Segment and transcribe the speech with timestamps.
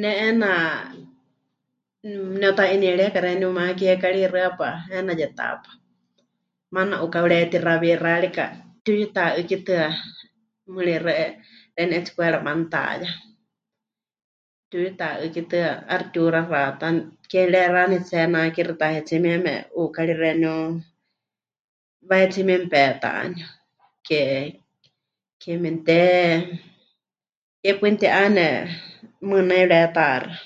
[0.00, 0.52] Ne 'eena
[2.40, 5.70] ne'uta'inieríeka xeeníu humá kiekari hixɨ́apa 'eena Yetaápa,
[6.74, 8.44] maana 'uká pɨretixá wixárika,
[8.74, 9.82] pɨtiuyuta'ɨ́kitɨa
[10.72, 11.12] mɨɨkɨ́ rixɨa
[11.74, 13.10] xeeníu 'etsikwera manutaya,
[14.64, 16.88] mɨtiuyuta'ɨ́kitɨa, 'aixɨ pɨtiuxaxata,
[17.30, 20.54] ke mɨrexá pɨnetsihenakixɨ tahetsíe mieme, 'ukári xeeníu
[22.08, 23.46] wahetsíe mieme petaniu,
[24.06, 24.20] ke...
[25.40, 26.00] ke memɨte...
[27.62, 28.48] ke paɨ mɨti'ane,
[29.28, 30.38] mɨɨkɨ nai pɨretaxá.